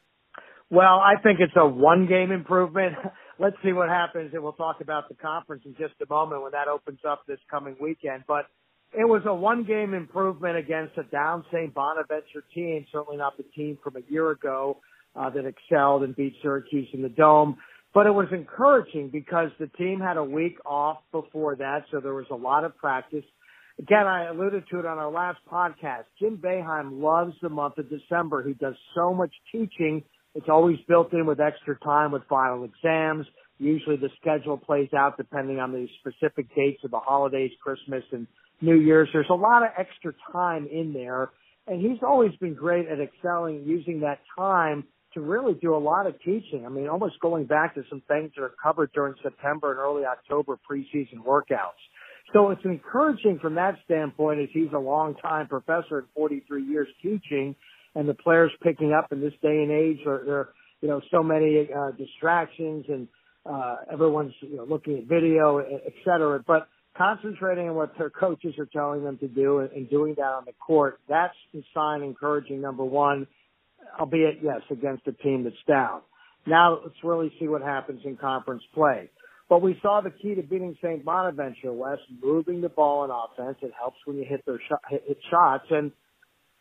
Well, 0.71 0.99
I 0.99 1.21
think 1.21 1.39
it's 1.39 1.53
a 1.55 1.67
one 1.67 2.07
game 2.07 2.31
improvement. 2.31 2.95
Let's 3.39 3.55
see 3.63 3.73
what 3.73 3.89
happens, 3.89 4.31
and 4.33 4.43
we'll 4.43 4.53
talk 4.53 4.81
about 4.81 5.09
the 5.09 5.15
conference 5.15 5.63
in 5.65 5.73
just 5.75 5.93
a 6.01 6.13
moment 6.13 6.43
when 6.43 6.51
that 6.51 6.67
opens 6.67 6.99
up 7.07 7.23
this 7.27 7.39
coming 7.49 7.75
weekend. 7.81 8.23
But 8.27 8.45
it 8.91 9.07
was 9.07 9.21
a 9.25 9.33
one 9.33 9.63
game 9.63 9.93
improvement 9.93 10.57
against 10.57 10.97
a 10.97 11.03
down 11.03 11.45
St. 11.51 11.73
Bonaventure 11.73 12.43
team, 12.53 12.85
certainly 12.91 13.17
not 13.17 13.37
the 13.37 13.45
team 13.55 13.77
from 13.83 13.95
a 13.95 14.11
year 14.11 14.31
ago 14.31 14.77
uh, 15.15 15.29
that 15.29 15.45
excelled 15.45 16.03
and 16.03 16.15
beat 16.15 16.35
Syracuse 16.41 16.89
in 16.93 17.01
the 17.01 17.09
Dome. 17.09 17.57
But 17.93 18.05
it 18.05 18.11
was 18.11 18.27
encouraging 18.31 19.09
because 19.09 19.49
the 19.59 19.67
team 19.67 19.99
had 19.99 20.17
a 20.17 20.23
week 20.23 20.57
off 20.65 20.97
before 21.11 21.55
that, 21.55 21.85
so 21.91 21.99
there 21.99 22.13
was 22.13 22.27
a 22.29 22.35
lot 22.35 22.63
of 22.63 22.77
practice. 22.77 23.23
Again, 23.79 24.05
I 24.05 24.27
alluded 24.27 24.65
to 24.71 24.79
it 24.79 24.85
on 24.85 24.97
our 24.97 25.09
last 25.09 25.39
podcast. 25.51 26.03
Jim 26.19 26.37
Boeheim 26.37 27.01
loves 27.01 27.33
the 27.41 27.49
month 27.49 27.77
of 27.77 27.89
December. 27.89 28.43
He 28.45 28.53
does 28.53 28.75
so 28.93 29.13
much 29.13 29.31
teaching 29.51 30.03
it's 30.35 30.47
always 30.49 30.77
built 30.87 31.13
in 31.13 31.25
with 31.25 31.39
extra 31.39 31.77
time 31.79 32.11
with 32.11 32.23
final 32.29 32.63
exams. 32.63 33.25
Usually 33.57 33.97
the 33.97 34.09
schedule 34.21 34.57
plays 34.57 34.89
out 34.95 35.17
depending 35.17 35.59
on 35.59 35.71
the 35.71 35.87
specific 35.99 36.53
dates 36.55 36.81
of 36.83 36.91
the 36.91 36.99
holidays, 36.99 37.51
Christmas 37.61 38.03
and 38.11 38.27
New 38.61 38.79
Year's. 38.79 39.09
There's 39.11 39.29
a 39.29 39.35
lot 39.35 39.63
of 39.63 39.69
extra 39.77 40.13
time 40.31 40.67
in 40.71 40.93
there. 40.93 41.29
And 41.67 41.81
he's 41.81 41.99
always 42.01 42.31
been 42.39 42.55
great 42.55 42.87
at 42.87 42.99
excelling 42.99 43.63
using 43.65 43.99
that 44.01 44.19
time 44.37 44.85
to 45.13 45.21
really 45.21 45.53
do 45.55 45.75
a 45.75 45.77
lot 45.77 46.07
of 46.07 46.19
teaching. 46.19 46.65
I 46.65 46.69
mean, 46.69 46.87
almost 46.87 47.19
going 47.19 47.45
back 47.45 47.75
to 47.75 47.83
some 47.89 48.01
things 48.07 48.31
that 48.35 48.43
are 48.43 48.53
covered 48.61 48.91
during 48.93 49.15
September 49.21 49.71
and 49.71 49.79
early 49.79 50.03
October 50.05 50.57
preseason 50.69 51.23
workouts. 51.25 51.81
So 52.33 52.51
it's 52.51 52.61
encouraging 52.63 53.39
from 53.41 53.55
that 53.55 53.75
standpoint 53.85 54.39
as 54.39 54.49
he's 54.53 54.71
a 54.73 54.79
long 54.79 55.15
time 55.15 55.47
professor 55.47 55.99
at 55.99 56.03
43 56.15 56.63
years 56.63 56.87
teaching 57.01 57.55
and 57.99 58.07
the 58.07 58.13
players 58.13 58.49
picking 58.63 58.93
up 58.93 59.11
in 59.11 59.19
this 59.19 59.33
day 59.41 59.61
and 59.61 59.71
age. 59.71 59.97
There, 60.05 60.21
there 60.25 60.35
are 60.35 60.49
you 60.81 60.87
know 60.87 61.01
so 61.11 61.21
many 61.21 61.67
uh, 61.75 61.91
distractions 61.91 62.85
and 62.87 63.07
uh, 63.45 63.75
everyone's 63.91 64.33
you 64.39 64.55
know 64.55 64.63
looking 64.63 64.97
at 64.97 65.03
video, 65.03 65.57
et 65.57 65.93
cetera. 66.05 66.41
But 66.47 66.69
concentrating 66.97 67.67
on 67.67 67.75
what 67.75 67.97
their 67.97 68.09
coaches 68.09 68.55
are 68.57 68.69
telling 68.71 69.03
them 69.03 69.17
to 69.17 69.27
do 69.27 69.59
and, 69.59 69.71
and 69.71 69.89
doing 69.89 70.15
that 70.17 70.23
on 70.23 70.45
the 70.45 70.53
court, 70.65 70.99
that's 71.09 71.35
the 71.53 71.61
sign 71.73 72.01
encouraging 72.01 72.61
number 72.61 72.85
one, 72.85 73.27
albeit 73.99 74.37
yes 74.41 74.61
against 74.71 75.05
a 75.07 75.11
team 75.11 75.43
that's 75.43 75.55
down. 75.67 75.99
Now 76.47 76.79
let's 76.81 76.95
really 77.03 77.33
see 77.37 77.49
what 77.49 77.61
happens 77.61 78.01
in 78.05 78.15
conference 78.15 78.63
play. 78.73 79.09
But 79.49 79.61
we 79.61 79.77
saw 79.81 79.99
the 79.99 80.11
key 80.11 80.35
to 80.35 80.43
beating 80.43 80.77
St. 80.81 81.03
Bonaventure, 81.03 81.73
Wes, 81.73 81.97
moving 82.21 82.61
the 82.61 82.69
ball 82.69 83.03
in 83.03 83.11
offense. 83.11 83.57
It 83.61 83.71
helps 83.77 83.97
when 84.05 84.15
you 84.15 84.23
hit 84.23 84.45
their 84.45 84.59
hit 84.89 85.17
shots. 85.29 85.65
And 85.71 85.91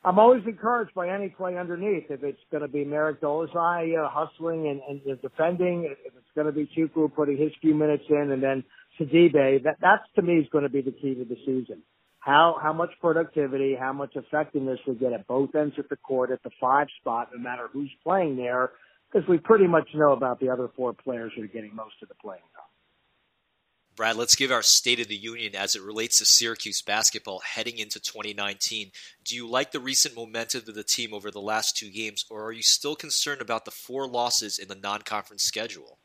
I'm 0.04 0.18
always 0.18 0.42
encouraged 0.46 0.94
by 0.94 1.08
any 1.08 1.28
play 1.28 1.58
underneath. 1.58 2.04
If 2.08 2.22
it's 2.22 2.38
going 2.52 2.62
to 2.62 2.68
be 2.68 2.84
Marek 2.84 3.20
Dolezaj 3.20 3.98
uh, 3.98 4.08
hustling 4.08 4.68
and, 4.68 4.80
and 5.06 5.20
defending, 5.20 5.84
if 5.84 5.98
it's 6.06 6.34
going 6.34 6.46
to 6.46 6.52
be 6.52 6.70
Chukwu 6.76 7.12
putting 7.14 7.36
his 7.36 7.50
few 7.60 7.74
minutes 7.74 8.04
in, 8.08 8.30
and 8.30 8.42
then 8.42 8.62
Sidibe, 8.98 9.64
that 9.64 9.76
that's 9.80 10.04
to 10.14 10.22
me 10.22 10.34
is 10.34 10.46
going 10.50 10.62
to 10.62 10.70
be 10.70 10.82
the 10.82 10.92
key 10.92 11.14
to 11.14 11.24
the 11.24 11.36
season. 11.44 11.82
How 12.20 12.58
how 12.62 12.72
much 12.72 12.90
productivity, 13.00 13.76
how 13.78 13.92
much 13.92 14.14
effectiveness 14.14 14.78
we 14.86 14.94
get 14.94 15.12
at 15.12 15.26
both 15.26 15.54
ends 15.54 15.74
of 15.78 15.88
the 15.88 15.96
court 15.96 16.30
at 16.30 16.42
the 16.42 16.50
five 16.60 16.86
spot, 17.00 17.30
no 17.34 17.40
matter 17.40 17.68
who's 17.72 17.90
playing 18.04 18.36
there, 18.36 18.70
because 19.10 19.28
we 19.28 19.38
pretty 19.38 19.66
much 19.66 19.88
know 19.94 20.12
about 20.12 20.38
the 20.38 20.48
other 20.48 20.68
four 20.76 20.92
players 20.92 21.32
who 21.36 21.42
are 21.42 21.48
getting 21.48 21.74
most 21.74 21.94
of 22.02 22.08
the 22.08 22.14
playing 22.22 22.42
time. 22.54 22.67
Brad, 23.98 24.14
let's 24.14 24.36
give 24.36 24.52
our 24.52 24.62
State 24.62 25.00
of 25.00 25.08
the 25.08 25.16
Union 25.16 25.56
as 25.56 25.74
it 25.74 25.82
relates 25.82 26.18
to 26.18 26.24
Syracuse 26.24 26.82
basketball 26.82 27.40
heading 27.40 27.78
into 27.78 27.98
2019. 27.98 28.92
Do 29.24 29.34
you 29.34 29.48
like 29.48 29.72
the 29.72 29.80
recent 29.80 30.14
momentum 30.14 30.62
of 30.68 30.76
the 30.76 30.84
team 30.84 31.12
over 31.12 31.32
the 31.32 31.40
last 31.40 31.76
two 31.76 31.90
games, 31.90 32.24
or 32.30 32.44
are 32.44 32.52
you 32.52 32.62
still 32.62 32.94
concerned 32.94 33.40
about 33.40 33.64
the 33.64 33.72
four 33.72 34.06
losses 34.06 34.60
in 34.60 34.68
the 34.68 34.76
non 34.76 35.02
conference 35.02 35.42
schedule? 35.42 35.98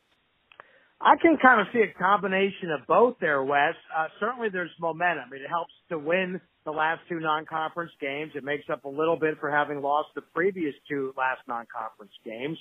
I 1.00 1.14
can 1.22 1.36
kind 1.40 1.60
of 1.60 1.68
see 1.72 1.82
a 1.82 1.96
combination 1.96 2.72
of 2.72 2.84
both 2.88 3.14
there, 3.20 3.44
Wes. 3.44 3.74
Uh, 3.96 4.08
certainly 4.18 4.48
there's 4.48 4.72
momentum. 4.80 5.30
It 5.32 5.48
helps 5.48 5.72
to 5.90 5.96
win 5.96 6.40
the 6.64 6.72
last 6.72 7.02
two 7.08 7.20
non-conference 7.20 7.92
games. 8.00 8.32
It 8.34 8.42
makes 8.42 8.64
up 8.72 8.86
a 8.86 8.88
little 8.88 9.16
bit 9.16 9.38
for 9.38 9.52
having 9.52 9.82
lost 9.82 10.08
the 10.16 10.22
previous 10.22 10.74
two 10.88 11.14
last 11.16 11.42
non-conference 11.46 12.12
games. 12.24 12.58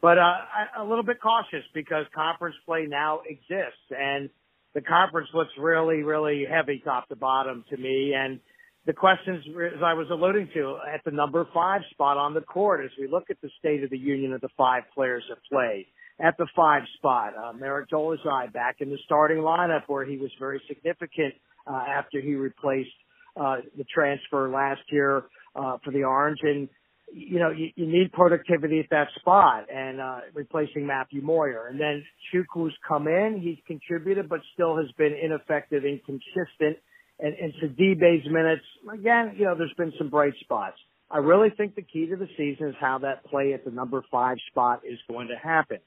But 0.00 0.16
uh, 0.16 0.36
a 0.78 0.84
little 0.84 1.04
bit 1.04 1.20
cautious 1.20 1.64
because 1.74 2.06
conference 2.14 2.56
play 2.64 2.86
now 2.88 3.20
exists 3.28 3.90
and 3.90 4.30
the 4.74 4.80
conference 4.80 5.28
looks 5.32 5.52
really, 5.58 6.02
really 6.02 6.44
heavy 6.50 6.82
top 6.84 7.08
to 7.08 7.16
bottom 7.16 7.64
to 7.70 7.76
me. 7.76 8.14
And 8.16 8.40
the 8.86 8.92
questions, 8.92 9.44
as 9.48 9.82
I 9.82 9.94
was 9.94 10.08
alluding 10.10 10.50
to, 10.54 10.78
at 10.92 11.00
the 11.04 11.10
number 11.10 11.46
five 11.54 11.80
spot 11.90 12.16
on 12.16 12.34
the 12.34 12.42
court, 12.42 12.84
as 12.84 12.90
we 12.98 13.08
look 13.08 13.24
at 13.30 13.40
the 13.40 13.50
state 13.58 13.82
of 13.82 13.90
the 13.90 13.98
union 13.98 14.32
of 14.32 14.40
the 14.40 14.50
five 14.56 14.82
players 14.94 15.24
that 15.28 15.38
play. 15.50 15.86
At 16.20 16.36
the 16.38 16.46
five 16.54 16.82
spot, 16.96 17.32
uh, 17.36 17.52
Marek 17.54 17.88
Dolezaj 17.90 18.52
back 18.52 18.76
in 18.80 18.90
the 18.90 18.98
starting 19.04 19.38
lineup 19.38 19.82
where 19.88 20.04
he 20.04 20.16
was 20.16 20.30
very 20.38 20.60
significant 20.68 21.34
uh, 21.66 21.82
after 21.88 22.20
he 22.20 22.34
replaced 22.34 22.90
uh, 23.36 23.56
the 23.76 23.84
transfer 23.92 24.48
last 24.48 24.82
year 24.90 25.24
uh, 25.56 25.78
for 25.84 25.90
the 25.90 26.04
Orange. 26.04 26.38
And 26.42 26.68
you 27.14 27.38
know, 27.38 27.50
you, 27.50 27.68
you 27.76 27.86
need 27.86 28.12
productivity 28.12 28.80
at 28.80 28.90
that 28.90 29.06
spot 29.20 29.66
and 29.72 30.00
uh, 30.00 30.18
replacing 30.34 30.86
Matthew 30.86 31.22
Moyer. 31.22 31.68
And 31.68 31.80
then 31.80 32.04
Chukwu's 32.32 32.74
come 32.86 33.06
in, 33.06 33.40
he's 33.40 33.58
contributed, 33.66 34.28
but 34.28 34.40
still 34.52 34.76
has 34.76 34.90
been 34.98 35.14
ineffective, 35.14 35.84
inconsistent. 35.84 36.78
And, 37.20 37.34
and 37.34 37.52
Sidibe's 37.62 38.26
minutes, 38.28 38.64
again, 38.92 39.36
you 39.38 39.44
know, 39.44 39.54
there's 39.56 39.74
been 39.78 39.92
some 39.96 40.10
bright 40.10 40.34
spots. 40.40 40.76
I 41.10 41.18
really 41.18 41.50
think 41.56 41.76
the 41.76 41.82
key 41.82 42.06
to 42.06 42.16
the 42.16 42.26
season 42.36 42.68
is 42.68 42.74
how 42.80 42.98
that 42.98 43.24
play 43.26 43.52
at 43.52 43.64
the 43.64 43.70
number 43.70 44.02
five 44.10 44.38
spot 44.50 44.80
is 44.84 44.98
going 45.08 45.28
to 45.28 45.36
happen. 45.36 45.78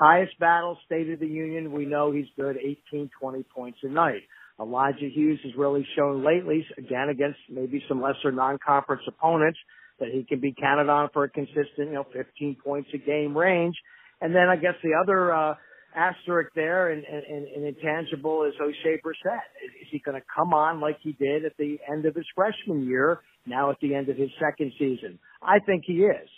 Tyus 0.00 0.28
Battle, 0.38 0.78
State 0.86 1.10
of 1.10 1.18
the 1.18 1.26
Union, 1.26 1.72
we 1.72 1.84
know 1.84 2.12
he's 2.12 2.26
good, 2.36 2.56
18, 2.56 3.10
20 3.20 3.42
points 3.52 3.78
a 3.82 3.88
night. 3.88 4.22
Elijah 4.60 5.08
Hughes 5.12 5.40
has 5.42 5.52
really 5.56 5.86
shown 5.96 6.24
lately, 6.24 6.64
again, 6.76 7.08
against 7.08 7.38
maybe 7.50 7.82
some 7.88 8.00
lesser 8.00 8.30
non-conference 8.30 9.02
opponents, 9.08 9.58
that 10.00 10.08
he 10.12 10.24
can 10.24 10.40
be 10.40 10.54
counted 10.58 10.88
on 10.88 11.08
for 11.12 11.24
a 11.24 11.28
consistent, 11.28 11.68
you 11.78 11.92
know, 11.92 12.06
15 12.12 12.56
points 12.64 12.88
a 12.94 12.98
game 12.98 13.36
range. 13.36 13.76
And 14.20 14.34
then 14.34 14.48
I 14.48 14.56
guess 14.56 14.74
the 14.82 14.94
other, 15.00 15.32
uh, 15.34 15.54
asterisk 15.94 16.50
there 16.54 16.90
and, 16.90 17.04
and, 17.04 17.46
and 17.46 17.64
intangible 17.64 18.44
is 18.44 18.54
Oshae 18.60 19.00
Brissett. 19.02 19.40
Is 19.82 19.88
he 19.90 19.98
going 19.98 20.20
to 20.20 20.26
come 20.34 20.52
on 20.52 20.80
like 20.80 20.98
he 21.02 21.12
did 21.12 21.44
at 21.44 21.56
the 21.58 21.78
end 21.90 22.06
of 22.06 22.14
his 22.14 22.26
freshman 22.34 22.86
year, 22.86 23.20
now 23.46 23.70
at 23.70 23.76
the 23.80 23.94
end 23.94 24.08
of 24.08 24.16
his 24.16 24.30
second 24.38 24.72
season? 24.78 25.18
I 25.42 25.58
think 25.60 25.84
he 25.86 25.94
is. 26.04 26.28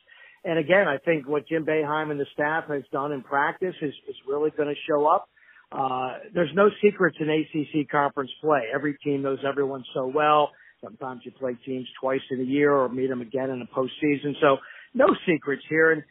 And 0.44 0.58
again, 0.58 0.88
I 0.88 0.96
think 0.98 1.28
what 1.28 1.46
Jim 1.48 1.66
Boeheim 1.66 2.10
and 2.10 2.18
the 2.18 2.26
staff 2.32 2.64
has 2.68 2.82
done 2.92 3.12
in 3.12 3.22
practice 3.22 3.74
is, 3.82 3.92
is 4.08 4.16
really 4.26 4.50
going 4.50 4.68
to 4.68 4.80
show 4.88 5.06
up. 5.06 5.28
Uh, 5.70 6.18
there's 6.34 6.50
no 6.54 6.68
secrets 6.82 7.16
in 7.20 7.28
ACC 7.28 7.88
conference 7.90 8.30
play. 8.40 8.62
Every 8.74 8.96
team 9.04 9.22
knows 9.22 9.38
everyone 9.46 9.84
so 9.94 10.10
well. 10.12 10.50
Sometimes 10.82 11.22
you 11.24 11.32
play 11.32 11.56
teams 11.64 11.86
twice 12.00 12.20
in 12.30 12.40
a 12.40 12.44
year 12.44 12.72
or 12.72 12.88
meet 12.88 13.08
them 13.08 13.20
again 13.20 13.50
in 13.50 13.58
the 13.58 13.66
postseason. 13.66 14.34
So 14.40 14.58
no 14.94 15.06
secrets 15.26 15.62
here. 15.68 15.92
And 15.92 16.02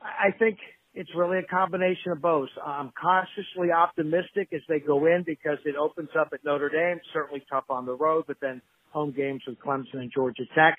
I 0.00 0.30
think 0.38 0.58
it's 0.94 1.10
really 1.16 1.38
a 1.38 1.42
combination 1.42 2.12
of 2.12 2.20
both. 2.20 2.48
I'm 2.64 2.92
cautiously 3.00 3.72
optimistic 3.72 4.48
as 4.52 4.60
they 4.68 4.78
go 4.78 5.06
in 5.06 5.24
because 5.24 5.58
it 5.64 5.74
opens 5.76 6.10
up 6.18 6.30
at 6.32 6.44
Notre 6.44 6.68
Dame, 6.68 7.00
certainly 7.12 7.44
tough 7.50 7.64
on 7.70 7.86
the 7.86 7.94
road, 7.94 8.24
but 8.26 8.36
then 8.40 8.62
home 8.90 9.12
games 9.16 9.42
with 9.46 9.58
Clemson 9.58 9.94
and 9.94 10.12
Georgia 10.12 10.44
Tech. 10.54 10.76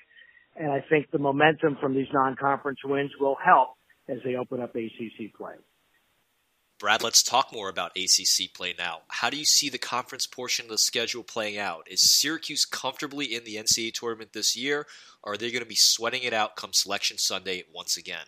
And 0.56 0.70
I 0.70 0.84
think 0.88 1.10
the 1.10 1.18
momentum 1.18 1.76
from 1.80 1.94
these 1.94 2.06
non-conference 2.12 2.78
wins 2.84 3.10
will 3.18 3.36
help 3.44 3.70
as 4.08 4.18
they 4.24 4.36
open 4.36 4.60
up 4.60 4.74
ACC 4.74 5.34
play. 5.36 5.54
Brad, 6.84 7.02
let's 7.02 7.22
talk 7.22 7.50
more 7.50 7.70
about 7.70 7.96
ACC 7.96 8.52
play 8.52 8.74
now. 8.76 9.04
How 9.08 9.30
do 9.30 9.38
you 9.38 9.46
see 9.46 9.70
the 9.70 9.78
conference 9.78 10.26
portion 10.26 10.66
of 10.66 10.70
the 10.70 10.76
schedule 10.76 11.22
playing 11.22 11.56
out? 11.56 11.88
Is 11.90 12.02
Syracuse 12.02 12.66
comfortably 12.66 13.34
in 13.34 13.44
the 13.44 13.56
NCAA 13.56 13.94
tournament 13.94 14.34
this 14.34 14.54
year, 14.54 14.84
or 15.22 15.32
are 15.32 15.36
they 15.38 15.50
going 15.50 15.62
to 15.62 15.66
be 15.66 15.76
sweating 15.76 16.24
it 16.24 16.34
out 16.34 16.56
come 16.56 16.74
Selection 16.74 17.16
Sunday 17.16 17.64
once 17.74 17.96
again? 17.96 18.26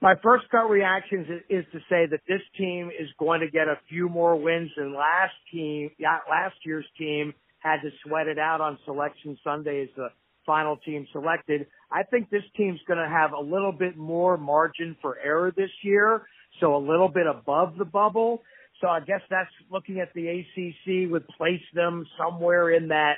My 0.00 0.14
first 0.24 0.50
gut 0.50 0.68
reaction 0.68 1.40
is, 1.48 1.64
to 1.70 1.78
say 1.88 2.06
that 2.10 2.22
this 2.26 2.42
team 2.58 2.90
is 2.90 3.06
going 3.16 3.42
to 3.42 3.48
get 3.48 3.68
a 3.68 3.78
few 3.88 4.08
more 4.08 4.34
wins 4.34 4.72
than 4.76 4.92
last 4.92 5.34
team. 5.52 5.92
Last 6.00 6.56
year's 6.64 6.84
team 6.98 7.32
had 7.60 7.80
to 7.82 7.90
sweat 8.04 8.26
it 8.26 8.40
out 8.40 8.60
on 8.60 8.76
Selection 8.84 9.38
Sunday 9.44 9.84
as 9.84 9.88
the 9.94 10.08
final 10.46 10.76
team 10.76 11.06
selected. 11.12 11.66
I 11.90 12.04
think 12.04 12.30
this 12.30 12.42
team's 12.56 12.80
going 12.86 12.98
to 12.98 13.08
have 13.08 13.32
a 13.32 13.40
little 13.40 13.72
bit 13.72 13.96
more 13.96 14.36
margin 14.36 14.96
for 15.02 15.18
error 15.18 15.52
this 15.54 15.70
year 15.82 16.22
so 16.60 16.76
a 16.76 16.78
little 16.78 17.08
bit 17.08 17.26
above 17.26 17.76
the 17.76 17.84
bubble. 17.84 18.42
So 18.80 18.88
I 18.88 19.00
guess 19.00 19.20
that's 19.30 19.50
looking 19.70 20.00
at 20.00 20.12
the 20.14 20.28
ACC 20.28 21.10
would 21.10 21.26
place 21.28 21.62
them 21.74 22.06
somewhere 22.18 22.70
in 22.70 22.88
that 22.88 23.14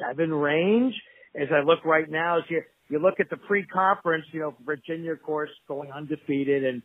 seven 0.00 0.32
range. 0.32 0.94
As 1.34 1.48
I 1.52 1.64
look 1.64 1.84
right 1.84 2.08
now, 2.08 2.38
as 2.38 2.44
you 2.48 2.62
you 2.88 2.98
look 2.98 3.18
at 3.18 3.30
the 3.30 3.36
pre-conference, 3.36 4.26
you 4.32 4.40
know 4.40 4.54
Virginia, 4.64 5.12
of 5.12 5.22
course, 5.22 5.50
going 5.66 5.90
undefeated, 5.90 6.64
and 6.64 6.82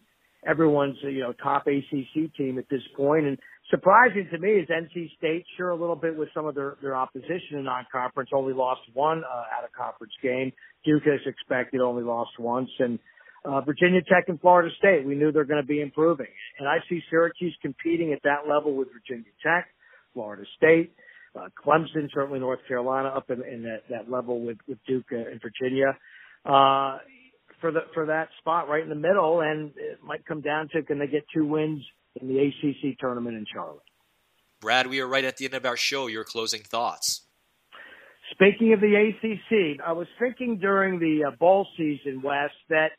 everyone's 0.47 0.97
you 1.03 1.19
know 1.19 1.33
top 1.33 1.67
ACC 1.67 2.33
team 2.35 2.57
at 2.57 2.67
this 2.69 2.81
point. 2.97 3.25
And 3.25 3.37
surprising 3.69 4.27
to 4.31 4.39
me 4.39 4.51
is 4.51 4.67
NC 4.69 5.15
State, 5.17 5.45
sure 5.57 5.69
a 5.69 5.75
little 5.75 5.95
bit 5.95 6.17
with 6.17 6.29
some 6.33 6.45
of 6.45 6.55
their 6.55 6.77
their 6.81 6.95
opposition 6.95 7.57
in 7.57 7.63
non-conference, 7.63 8.29
only 8.33 8.53
lost 8.53 8.81
one 8.93 9.23
uh, 9.23 9.57
out 9.57 9.63
of 9.63 9.71
conference 9.71 10.13
game. 10.21 10.51
Duke, 10.85 11.03
as 11.07 11.19
expected, 11.25 11.81
only 11.81 12.03
lost 12.03 12.31
once, 12.39 12.69
and 12.79 12.99
uh, 13.45 13.61
Virginia 13.61 14.01
Tech 14.01 14.25
and 14.27 14.39
Florida 14.39 14.69
State. 14.77 15.05
We 15.05 15.15
knew 15.15 15.31
they're 15.31 15.45
going 15.45 15.61
to 15.61 15.67
be 15.67 15.81
improving. 15.81 16.27
And 16.59 16.67
I 16.67 16.77
see 16.89 17.01
Syracuse 17.09 17.55
competing 17.61 18.13
at 18.13 18.21
that 18.23 18.49
level 18.49 18.75
with 18.75 18.89
Virginia 18.91 19.31
Tech, 19.43 19.67
Florida 20.13 20.43
State, 20.57 20.93
uh, 21.35 21.47
Clemson, 21.65 22.09
certainly 22.13 22.39
North 22.39 22.59
Carolina 22.67 23.09
up 23.09 23.29
in, 23.29 23.43
in 23.43 23.63
that, 23.63 23.83
that 23.89 24.11
level 24.11 24.41
with, 24.41 24.57
with 24.67 24.77
Duke 24.87 25.05
and 25.11 25.41
Virginia. 25.41 25.97
Uh, 26.45 26.99
for 27.61 27.71
the, 27.71 27.81
for 27.93 28.05
that 28.05 28.29
spot 28.39 28.69
right 28.69 28.83
in 28.83 28.89
the 28.89 28.95
middle 28.95 29.41
and 29.41 29.71
it 29.75 29.99
might 30.01 30.25
come 30.25 30.39
down 30.39 30.69
to 30.69 30.81
can 30.81 30.97
they 30.97 31.07
get 31.07 31.25
two 31.35 31.45
wins 31.45 31.83
in 32.19 32.27
the 32.27 32.39
ACC 32.39 32.97
tournament 32.99 33.37
in 33.37 33.45
Charlotte. 33.51 33.83
Brad, 34.61 34.87
we 34.87 34.99
are 34.99 35.07
right 35.07 35.23
at 35.23 35.37
the 35.37 35.45
end 35.45 35.53
of 35.53 35.65
our 35.65 35.77
show. 35.77 36.07
Your 36.07 36.23
closing 36.23 36.61
thoughts. 36.61 37.21
Speaking 38.31 38.73
of 38.73 38.81
the 38.81 38.95
ACC, 38.95 39.79
I 39.85 39.93
was 39.93 40.07
thinking 40.19 40.59
during 40.59 40.99
the 40.99 41.25
uh, 41.27 41.31
bowl 41.39 41.67
season, 41.77 42.21
Wes, 42.21 42.51
that 42.69 42.91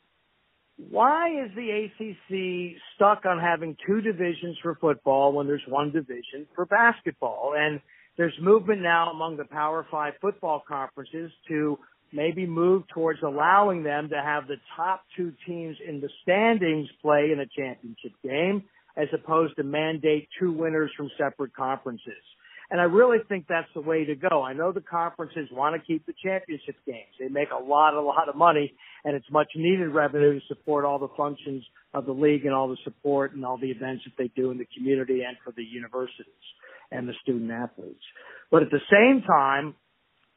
why 0.77 1.29
is 1.45 1.51
the 1.55 1.85
ACC 1.85 2.81
stuck 2.95 3.25
on 3.25 3.39
having 3.39 3.77
two 3.85 4.01
divisions 4.01 4.57
for 4.61 4.75
football 4.75 5.31
when 5.31 5.47
there's 5.47 5.61
one 5.67 5.91
division 5.91 6.47
for 6.55 6.65
basketball? 6.65 7.53
And 7.55 7.79
there's 8.17 8.33
movement 8.41 8.81
now 8.81 9.11
among 9.11 9.37
the 9.37 9.45
Power 9.45 9.85
Five 9.89 10.13
football 10.19 10.63
conferences 10.67 11.31
to 11.47 11.77
maybe 12.11 12.45
move 12.45 12.83
towards 12.93 13.21
allowing 13.23 13.83
them 13.83 14.09
to 14.09 14.21
have 14.21 14.47
the 14.47 14.57
top 14.75 15.03
two 15.15 15.31
teams 15.47 15.77
in 15.87 16.01
the 16.01 16.09
standings 16.23 16.89
play 17.01 17.29
in 17.31 17.39
a 17.39 17.45
championship 17.45 18.11
game 18.23 18.63
as 18.97 19.07
opposed 19.13 19.55
to 19.55 19.63
mandate 19.63 20.29
two 20.39 20.51
winners 20.51 20.91
from 20.95 21.09
separate 21.17 21.55
conferences. 21.55 22.23
And 22.69 22.79
I 22.79 22.85
really 22.85 23.17
think 23.27 23.47
that's 23.49 23.67
the 23.73 23.81
way 23.81 24.05
to 24.05 24.15
go. 24.15 24.43
I 24.43 24.53
know 24.53 24.71
the 24.71 24.79
conferences 24.79 25.49
want 25.51 25.75
to 25.75 25.85
keep 25.85 26.05
the 26.05 26.13
championship 26.23 26.75
games. 26.85 27.11
They 27.19 27.27
make 27.27 27.49
a 27.51 27.61
lot, 27.61 27.93
a 27.93 28.01
lot 28.01 28.29
of 28.29 28.35
money 28.35 28.73
and 29.03 29.15
it's 29.15 29.29
much 29.31 29.47
needed 29.55 29.89
revenue 29.89 30.39
to 30.39 30.45
support 30.47 30.85
all 30.85 30.99
the 30.99 31.09
functions 31.17 31.63
of 31.93 32.05
the 32.05 32.11
league 32.11 32.45
and 32.45 32.53
all 32.53 32.67
the 32.67 32.77
support 32.83 33.33
and 33.33 33.45
all 33.45 33.57
the 33.57 33.71
events 33.71 34.03
that 34.05 34.13
they 34.17 34.29
do 34.35 34.51
in 34.51 34.57
the 34.57 34.67
community 34.75 35.21
and 35.27 35.37
for 35.43 35.51
the 35.51 35.63
universities 35.63 36.25
and 36.91 37.07
the 37.07 37.13
student 37.21 37.51
athletes. 37.51 38.03
But 38.51 38.63
at 38.63 38.69
the 38.69 38.81
same 38.91 39.23
time, 39.23 39.75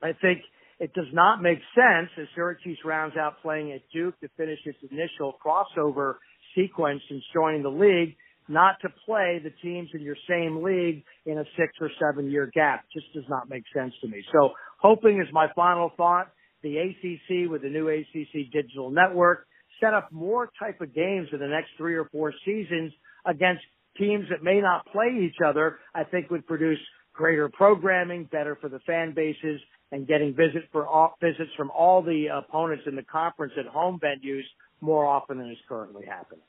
I 0.02 0.12
think 0.12 0.40
it 0.80 0.92
does 0.94 1.12
not 1.12 1.42
make 1.42 1.58
sense 1.74 2.10
as 2.20 2.26
Syracuse 2.34 2.78
rounds 2.84 3.16
out 3.16 3.42
playing 3.42 3.72
at 3.72 3.82
Duke 3.92 4.18
to 4.20 4.28
finish 4.36 4.58
its 4.64 4.78
initial 4.90 5.36
crossover 5.44 6.16
sequence 6.56 7.02
since 7.08 7.22
joining 7.32 7.62
the 7.62 7.70
league 7.70 8.16
not 8.48 8.76
to 8.82 8.88
play 9.06 9.40
the 9.42 9.50
teams 9.62 9.88
in 9.94 10.00
your 10.00 10.16
same 10.28 10.62
league 10.62 11.04
in 11.26 11.38
a 11.38 11.44
six 11.56 11.72
or 11.80 11.90
seven 12.00 12.30
year 12.30 12.50
gap. 12.54 12.84
Just 12.92 13.06
does 13.14 13.24
not 13.28 13.48
make 13.48 13.64
sense 13.74 13.92
to 14.02 14.08
me. 14.08 14.22
So 14.32 14.50
hoping 14.78 15.20
is 15.20 15.32
my 15.32 15.46
final 15.54 15.90
thought 15.96 16.28
the 16.64 16.78
ACC 16.78 17.50
with 17.50 17.62
the 17.62 17.68
new 17.68 17.88
ACC 17.88 18.50
digital 18.50 18.90
network, 18.90 19.46
set 19.80 19.94
up 19.94 20.10
more 20.10 20.50
type 20.58 20.80
of 20.80 20.94
games 20.94 21.28
in 21.32 21.38
the 21.38 21.46
next 21.46 21.68
three 21.76 21.94
or 21.94 22.08
four 22.10 22.32
seasons 22.44 22.90
against 23.26 23.62
teams 23.98 24.24
that 24.30 24.42
may 24.42 24.60
not 24.60 24.86
play 24.86 25.14
each 25.22 25.36
other, 25.46 25.78
I 25.94 26.04
think 26.04 26.30
would 26.30 26.46
produce 26.46 26.78
greater 27.12 27.48
programming, 27.48 28.24
better 28.24 28.56
for 28.60 28.68
the 28.68 28.80
fan 28.80 29.12
bases, 29.14 29.60
and 29.92 30.08
getting 30.08 30.34
visit 30.34 30.68
for 30.72 30.86
all, 30.86 31.14
visits 31.20 31.50
from 31.56 31.70
all 31.70 32.02
the 32.02 32.26
opponents 32.34 32.84
in 32.86 32.96
the 32.96 33.02
conference 33.02 33.52
at 33.58 33.66
home 33.66 34.00
venues 34.02 34.42
more 34.80 35.06
often 35.06 35.38
than 35.38 35.50
is 35.50 35.58
currently 35.68 36.04
happening. 36.06 36.42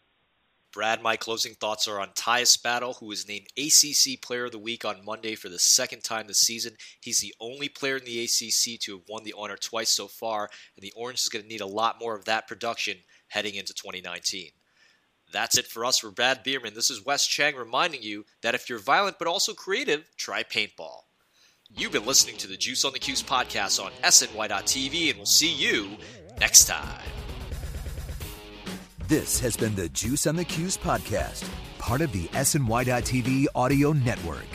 Brad, 0.75 1.01
my 1.01 1.15
closing 1.15 1.53
thoughts 1.53 1.87
are 1.87 2.01
on 2.01 2.09
Tyus 2.09 2.61
Battle, 2.61 2.95
who 2.95 3.05
was 3.05 3.29
named 3.29 3.47
ACC 3.57 4.21
Player 4.21 4.45
of 4.45 4.51
the 4.51 4.59
Week 4.59 4.83
on 4.83 5.05
Monday 5.05 5.35
for 5.35 5.47
the 5.47 5.57
second 5.57 6.03
time 6.03 6.27
this 6.27 6.39
season. 6.39 6.73
He's 6.99 7.19
the 7.19 7.33
only 7.39 7.69
player 7.69 7.95
in 7.95 8.03
the 8.03 8.25
ACC 8.25 8.77
to 8.81 8.97
have 8.97 9.07
won 9.07 9.23
the 9.23 9.33
honor 9.37 9.55
twice 9.55 9.89
so 9.89 10.09
far, 10.09 10.49
and 10.75 10.83
the 10.83 10.91
Orange 10.93 11.21
is 11.21 11.29
going 11.29 11.43
to 11.43 11.49
need 11.49 11.61
a 11.61 11.65
lot 11.65 11.97
more 11.97 12.13
of 12.13 12.25
that 12.25 12.49
production 12.49 12.97
heading 13.29 13.55
into 13.55 13.73
2019. 13.73 14.49
That's 15.31 15.57
it 15.57 15.65
for 15.65 15.85
us. 15.85 15.99
For 15.99 16.11
Brad 16.11 16.43
Bierman. 16.43 16.73
This 16.73 16.89
is 16.89 17.05
Wes 17.05 17.25
Chang 17.25 17.55
reminding 17.55 18.01
you 18.01 18.25
that 18.41 18.53
if 18.53 18.69
you're 18.69 18.77
violent 18.77 19.17
but 19.17 19.29
also 19.29 19.53
creative, 19.53 20.09
try 20.17 20.43
paintball. 20.43 21.03
You've 21.73 21.93
been 21.93 22.05
listening 22.05 22.35
to 22.37 22.47
the 22.47 22.57
Juice 22.57 22.83
on 22.83 22.91
the 22.91 22.99
Cuse 22.99 23.23
podcast 23.23 23.81
on 23.81 23.93
SNY.TV, 24.03 25.09
and 25.11 25.19
we'll 25.19 25.25
see 25.25 25.53
you 25.53 25.91
next 26.37 26.65
time. 26.65 27.14
This 29.07 29.39
has 29.41 29.55
been 29.55 29.75
the 29.75 29.87
Juice 29.89 30.25
on 30.25 30.35
the 30.35 30.43
Cuse 30.43 30.77
podcast, 30.77 31.47
part 31.77 32.01
of 32.01 32.11
the 32.11 32.23
SNY.TV 32.29 33.45
audio 33.53 33.91
network. 33.91 34.47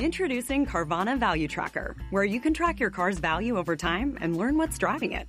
Introducing 0.00 0.66
Carvana 0.66 1.16
Value 1.16 1.46
Tracker, 1.46 1.94
where 2.10 2.24
you 2.24 2.40
can 2.40 2.52
track 2.52 2.80
your 2.80 2.90
car's 2.90 3.20
value 3.20 3.56
over 3.56 3.76
time 3.76 4.18
and 4.20 4.36
learn 4.36 4.58
what's 4.58 4.78
driving 4.78 5.12
it. 5.12 5.28